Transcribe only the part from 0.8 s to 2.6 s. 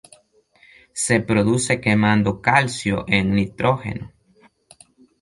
Se produce quemando